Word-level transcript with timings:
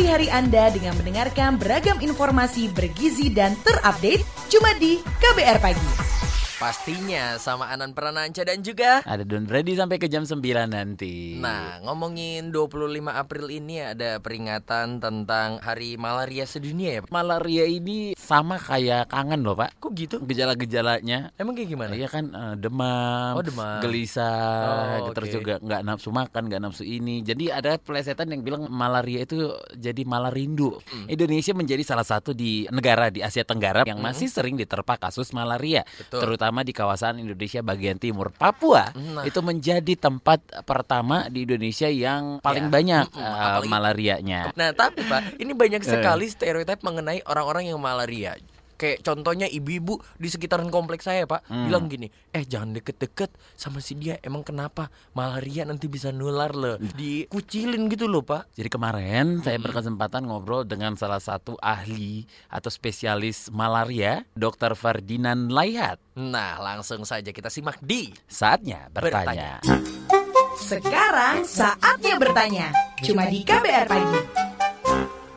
Awali 0.00 0.16
hari 0.16 0.32
Anda 0.32 0.72
dengan 0.72 0.96
mendengarkan 0.96 1.60
beragam 1.60 2.00
informasi 2.00 2.72
bergizi 2.72 3.28
dan 3.28 3.52
terupdate 3.60 4.24
cuma 4.48 4.72
di 4.80 4.96
KBR 4.96 5.60
Pagi. 5.60 6.09
Pastinya 6.60 7.40
sama 7.40 7.72
Anan 7.72 7.90
Prananca 7.90 8.44
dan 8.44 8.60
juga 8.60 9.00
Ada 9.02 9.24
Don 9.24 9.42
Brady 9.42 9.72
sampai 9.72 9.96
ke 9.96 10.06
jam 10.06 10.22
9 10.22 10.36
nanti. 10.68 11.32
Nah, 11.34 11.80
ngomongin 11.80 12.52
25 12.52 12.76
April 13.08 13.48
ini 13.48 13.80
ada 13.80 14.20
peringatan 14.20 15.00
tentang 15.00 15.56
Hari 15.56 15.96
Malaria 15.96 16.44
Sedunia 16.44 17.00
ya. 17.00 17.02
malaria 17.08 17.64
ini 17.64 18.12
sama 18.14 18.60
kayak 18.60 19.08
kangen 19.08 19.40
loh, 19.40 19.56
Pak. 19.56 19.80
Kok 19.80 19.92
gitu? 19.94 20.16
Gejala-gejalanya 20.20 21.32
Emang 21.34 21.56
kayak 21.56 21.68
gimana? 21.70 21.96
Iya 21.96 22.06
kan 22.06 22.28
eh, 22.28 22.54
demam, 22.54 23.34
Oh, 23.34 23.42
demam. 23.42 23.80
gelisah, 23.80 25.00
Oh, 25.00 25.16
terus 25.16 25.32
oke. 25.32 25.36
juga 25.40 25.54
nggak 25.58 25.80
nafsu 25.82 26.12
makan, 26.12 26.42
nggak 26.44 26.60
nafsu 26.60 26.84
ini. 26.84 27.24
Jadi 27.24 27.48
ada 27.48 27.80
pelesetan 27.80 28.28
yang 28.28 28.44
bilang 28.44 28.68
malaria 28.68 29.24
itu 29.24 29.48
jadi 29.72 30.04
malarindu. 30.04 30.76
Hmm. 30.84 31.08
Indonesia 31.08 31.56
menjadi 31.56 31.80
salah 31.86 32.04
satu 32.04 32.30
di 32.30 32.68
negara 32.68 33.08
di 33.08 33.24
Asia 33.24 33.42
Tenggara 33.42 33.80
yang 33.82 33.96
masih 33.98 34.28
sering 34.28 34.54
diterpa 34.54 35.00
kasus 35.00 35.32
malaria, 35.32 35.80
Hmm. 35.82 36.04
Betul. 36.04 36.20
terutama 36.20 36.49
di 36.60 36.70
kawasan 36.70 37.18
Indonesia 37.18 37.60
bagian 37.60 37.96
timur. 37.96 38.28
Papua 38.30 38.90
Nah. 38.90 39.22
itu 39.22 39.38
menjadi 39.38 39.94
tempat 39.94 40.38
pertama 40.62 41.26
di 41.26 41.42
Indonesia 41.42 41.86
yang 41.86 42.38
paling 42.38 42.66
Ya. 42.66 42.72
banyak 42.72 43.06
Mm-mm, 43.08 43.22
eh, 43.22 43.30
apalagi- 43.30 43.70
malarianya. 43.70 44.40
Nah, 44.52 44.70
tapi 44.72 45.00
Pak, 45.02 45.38
ini 45.38 45.52
banyak 45.52 45.80
Eh. 45.80 45.88
sekali 45.88 46.26
stereotip 46.26 46.80
mengenai 46.80 47.22
orang-orang 47.24 47.70
yang 47.70 47.78
malaria. 47.78 48.34
Kayak 48.80 49.04
contohnya 49.04 49.44
ibu-ibu 49.44 50.00
di 50.16 50.32
sekitaran 50.32 50.72
kompleks 50.72 51.04
saya, 51.04 51.28
Pak, 51.28 51.52
Hmm. 51.52 51.68
bilang 51.68 51.84
gini, 51.92 52.08
"Eh, 52.32 52.48
jangan 52.48 52.72
deket-deket 52.80 53.28
sama 53.52 53.84
si 53.84 53.92
dia. 54.00 54.16
Emang 54.24 54.40
kenapa? 54.40 54.88
Malaria 55.12 55.68
nanti 55.68 55.84
bisa 55.84 56.08
nular 56.08 56.56
loh." 56.56 56.80
Dikucilin 56.80 57.92
gitu 57.92 58.08
loh, 58.08 58.24
Pak. 58.24 58.56
Jadi 58.56 58.72
kemarin 58.72 59.44
saya 59.44 59.60
berkesempatan 59.60 60.24
ngobrol 60.24 60.64
dengan 60.64 60.96
salah 60.96 61.20
satu 61.20 61.60
ahli 61.60 62.24
atau 62.48 62.72
spesialis 62.72 63.52
malaria, 63.52 64.24
Dr. 64.32 64.72
Ferdinand 64.72 65.52
Laihat. 65.52 66.00
Nah, 66.16 66.56
langsung 66.56 67.04
saja 67.04 67.28
kita 67.36 67.52
simak 67.52 67.76
di 67.84 68.08
Saatnya 68.24 68.88
bertanya. 68.88 69.60
Sekarang 70.56 71.44
saatnya 71.44 72.14
bertanya 72.16 72.70
cuma 73.02 73.26
di 73.26 73.42
KBR 73.44 73.86
Pagi. 73.90 74.20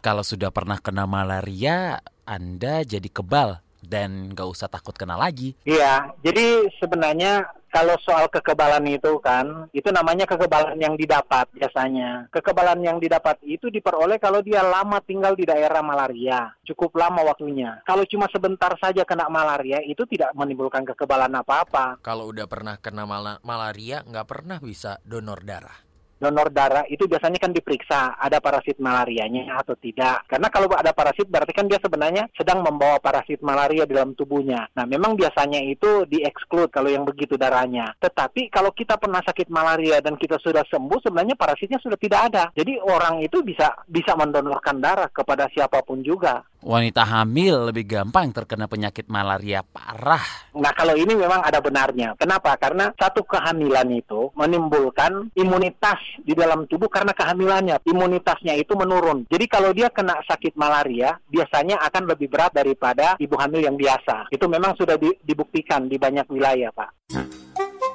Kalau 0.04 0.20
sudah 0.20 0.52
pernah 0.52 0.84
kena 0.84 1.08
malaria, 1.08 1.96
Anda 2.24 2.84
jadi 2.88 3.08
kebal 3.12 3.60
dan 3.84 4.32
gak 4.32 4.48
usah 4.48 4.72
takut 4.72 4.96
kena 4.96 5.20
lagi. 5.20 5.60
Iya, 5.68 6.16
jadi 6.24 6.72
sebenarnya 6.80 7.52
kalau 7.68 7.98
soal 8.06 8.30
kekebalan 8.30 8.86
itu 8.86 9.18
kan, 9.20 9.68
itu 9.74 9.90
namanya 9.90 10.30
kekebalan 10.30 10.78
yang 10.78 10.94
didapat 10.94 11.50
biasanya. 11.52 12.30
Kekebalan 12.30 12.80
yang 12.86 12.98
didapat 13.02 13.42
itu 13.42 13.68
diperoleh 13.74 14.22
kalau 14.22 14.46
dia 14.46 14.62
lama 14.62 15.02
tinggal 15.02 15.34
di 15.34 15.44
daerah 15.44 15.82
malaria, 15.82 16.54
cukup 16.64 16.94
lama 16.96 17.26
waktunya. 17.26 17.82
Kalau 17.84 18.06
cuma 18.06 18.30
sebentar 18.30 18.72
saja 18.78 19.02
kena 19.04 19.26
malaria, 19.26 19.82
itu 19.82 20.06
tidak 20.06 20.32
menimbulkan 20.38 20.86
kekebalan 20.86 21.34
apa-apa. 21.34 21.98
Kalau 22.06 22.30
udah 22.30 22.46
pernah 22.46 22.78
kena 22.78 23.10
mala- 23.10 23.42
malaria, 23.42 24.06
nggak 24.06 24.28
pernah 24.30 24.62
bisa 24.62 25.02
donor 25.02 25.42
darah. 25.42 25.93
Donor 26.24 26.48
darah 26.48 26.88
itu 26.88 27.04
biasanya 27.04 27.36
kan 27.36 27.52
diperiksa 27.52 28.16
ada 28.16 28.40
parasit 28.40 28.80
malarianya 28.80 29.60
atau 29.60 29.76
tidak. 29.76 30.24
Karena 30.32 30.48
kalau 30.48 30.72
ada 30.72 30.96
parasit 30.96 31.28
berarti 31.28 31.52
kan 31.52 31.68
dia 31.68 31.84
sebenarnya 31.84 32.32
sedang 32.32 32.64
membawa 32.64 33.04
parasit 33.04 33.44
malaria 33.44 33.84
dalam 33.84 34.16
tubuhnya. 34.16 34.72
Nah, 34.72 34.88
memang 34.88 35.20
biasanya 35.20 35.60
itu 35.60 36.08
di-exclude 36.08 36.72
kalau 36.72 36.88
yang 36.88 37.04
begitu 37.04 37.36
darahnya. 37.36 37.92
Tetapi 38.00 38.48
kalau 38.48 38.72
kita 38.72 38.96
pernah 38.96 39.20
sakit 39.20 39.52
malaria 39.52 40.00
dan 40.00 40.16
kita 40.16 40.40
sudah 40.40 40.64
sembuh, 40.72 41.04
sebenarnya 41.04 41.36
parasitnya 41.36 41.84
sudah 41.84 42.00
tidak 42.00 42.32
ada. 42.32 42.44
Jadi 42.56 42.80
orang 42.80 43.20
itu 43.20 43.44
bisa 43.44 43.84
bisa 43.84 44.16
mendonorkan 44.16 44.80
darah 44.80 45.12
kepada 45.12 45.52
siapa 45.52 45.84
pun 45.84 46.00
juga. 46.00 46.40
Wanita 46.64 47.04
hamil 47.04 47.68
lebih 47.68 47.84
gampang 47.84 48.32
terkena 48.32 48.72
penyakit 48.72 49.12
malaria 49.12 49.60
parah. 49.68 50.24
Nah, 50.56 50.72
kalau 50.72 50.96
ini 50.96 51.12
memang 51.12 51.44
ada 51.44 51.60
benarnya. 51.60 52.16
Kenapa? 52.16 52.56
Karena 52.56 52.88
satu 52.96 53.28
kehamilan 53.28 53.84
itu 53.92 54.32
menimbulkan 54.32 55.28
imunitas 55.36 56.00
di 56.24 56.32
dalam 56.32 56.64
tubuh 56.72 56.88
karena 56.88 57.12
kehamilannya. 57.12 57.84
Imunitasnya 57.84 58.56
itu 58.56 58.80
menurun. 58.80 59.28
Jadi 59.28 59.46
kalau 59.52 59.76
dia 59.76 59.92
kena 59.92 60.24
sakit 60.24 60.56
malaria, 60.56 61.20
biasanya 61.28 61.84
akan 61.84 62.16
lebih 62.16 62.32
berat 62.32 62.56
daripada 62.56 63.20
ibu 63.20 63.36
hamil 63.36 63.60
yang 63.60 63.76
biasa. 63.76 64.32
Itu 64.32 64.48
memang 64.48 64.80
sudah 64.80 64.96
di- 64.96 65.20
dibuktikan 65.20 65.92
di 65.92 66.00
banyak 66.00 66.32
wilayah, 66.32 66.72
Pak. 66.72 66.90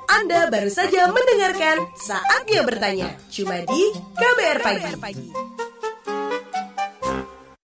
Anda 0.09 0.53
baru 0.53 0.69
saja 0.69 1.09
mendengarkan 1.09 1.89
saatnya 1.97 2.61
bertanya 2.69 3.09
cuma 3.33 3.65
di 3.65 3.83
KBR 3.97 4.59
Pagi. 4.61 5.48